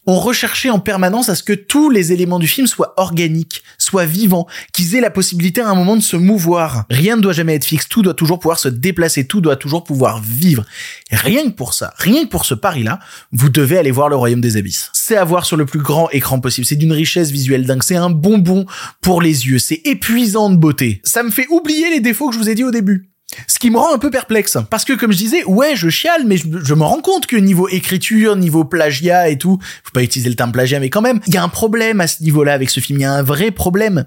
[0.08, 4.06] on recherchait en permanence à ce que tous les éléments du film soient organiques, soient
[4.06, 6.86] vivants, qu'ils aient la possibilité à un moment de se mouvoir.
[6.90, 9.84] Rien ne doit jamais être fixe, tout doit toujours pouvoir se déplacer, tout doit toujours
[9.84, 10.66] pouvoir vivre.
[11.12, 13.00] Rien que pour ça, rien que pour ce pari-là,
[13.32, 14.92] vous devez aller voir le Royaume des Abysses.
[14.94, 17.96] C'est à voir sur le plus grand écran possible, c'est d'une richesse visuelle dingue, c'est
[17.96, 18.66] un bonbon
[19.02, 21.02] pour les yeux, c'est épuisant de beauté.
[21.04, 23.10] Ça me fait oublier les défauts que je vous ai dit au début.
[23.48, 24.58] Ce qui me rend un peu perplexe.
[24.70, 27.68] Parce que, comme je disais, ouais, je chiale, mais je, me rends compte que niveau
[27.68, 31.34] écriture, niveau plagiat et tout, faut pas utiliser le terme plagiat, mais quand même, il
[31.34, 33.00] y a un problème à ce niveau-là avec ce film.
[33.00, 34.06] Il y a un vrai problème.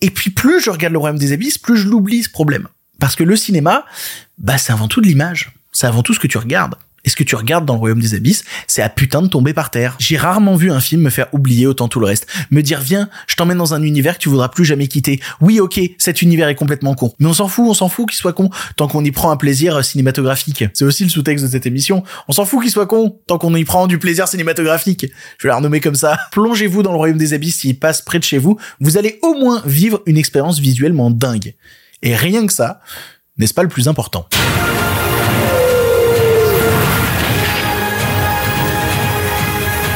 [0.00, 2.68] Et puis, plus je regarde le Royaume des Abysses, plus je l'oublie, ce problème.
[2.98, 3.84] Parce que le cinéma,
[4.38, 5.52] bah, c'est avant tout de l'image.
[5.72, 6.76] C'est avant tout ce que tu regardes.
[7.04, 9.52] Et ce que tu regardes dans le royaume des abysses, c'est à putain de tomber
[9.52, 9.96] par terre.
[9.98, 12.26] J'ai rarement vu un film me faire oublier autant tout le reste.
[12.50, 15.20] Me dire, viens, je t'emmène dans un univers que tu voudras plus jamais quitter.
[15.40, 17.12] Oui, ok, cet univers est complètement con.
[17.18, 19.36] Mais on s'en fout, on s'en fout qu'il soit con, tant qu'on y prend un
[19.36, 20.64] plaisir euh, cinématographique.
[20.74, 22.04] C'est aussi le sous-texte de cette émission.
[22.28, 25.06] On s'en fout qu'il soit con, tant qu'on y prend du plaisir cinématographique.
[25.38, 26.18] Je vais la renommer comme ça.
[26.32, 28.58] Plongez-vous dans le royaume des abysses s'il passe près de chez vous.
[28.80, 31.54] Vous allez au moins vivre une expérience visuellement dingue.
[32.02, 32.80] Et rien que ça,
[33.38, 34.28] n'est-ce pas le plus important?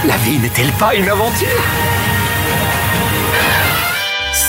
[0.07, 1.49] La vie n'est-elle pas une aventure?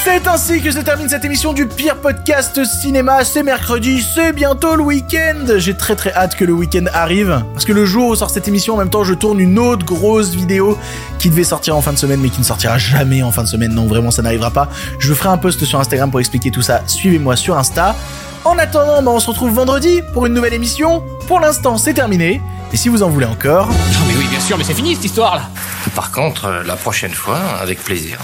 [0.04, 3.24] C'est ainsi que se termine cette émission du pire podcast cinéma.
[3.24, 5.58] C'est mercredi, c'est bientôt le week-end.
[5.58, 7.44] J'ai très très hâte que le week-end arrive.
[7.54, 9.86] Parce que le jour où sort cette émission, en même temps, je tourne une autre
[9.86, 10.78] grosse vidéo
[11.18, 13.48] qui devait sortir en fin de semaine, mais qui ne sortira jamais en fin de
[13.48, 13.74] semaine.
[13.74, 14.70] Non, vraiment, ça n'arrivera pas.
[15.00, 16.82] Je ferai un post sur Instagram pour expliquer tout ça.
[16.86, 17.96] Suivez-moi sur Insta.
[18.48, 21.04] En attendant, bah, on se retrouve vendredi pour une nouvelle émission.
[21.28, 22.42] Pour l'instant, c'est terminé.
[22.72, 25.04] Et si vous en voulez encore, Non mais oui, bien sûr, mais c'est fini cette
[25.04, 25.50] histoire là
[25.94, 28.18] Par contre, euh, la prochaine fois, avec plaisir.